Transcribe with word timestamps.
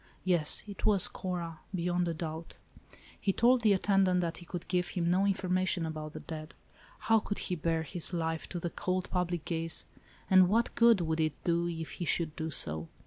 Yes, 0.25 0.63
it 0.65 0.83
was 0.83 1.07
Cora, 1.07 1.59
beyond 1.75 2.07
a 2.07 2.13
doubt. 2.15 2.57
* 2.87 3.21
He 3.21 3.31
told 3.31 3.61
the 3.61 3.73
attendant 3.73 4.19
that 4.21 4.37
he 4.37 4.47
could 4.47 4.67
give 4.67 4.87
him 4.87 5.11
no 5.11 5.27
information 5.27 5.85
about 5.85 6.13
the 6.13 6.19
dead. 6.21 6.55
How 7.01 7.19
could 7.19 7.37
he 7.37 7.53
bare 7.55 7.83
his 7.83 8.11
life 8.11 8.49
to 8.49 8.59
the 8.59 8.71
cold 8.71 9.11
public 9.11 9.45
gaze, 9.45 9.85
and 10.27 10.49
what 10.49 10.73
good 10.73 11.01
would 11.01 11.19
it 11.19 11.33
do 11.43 11.67
if 11.67 11.91
he 12.01 12.05
should 12.05 12.35
do 12.35 12.49
so? 12.49 12.87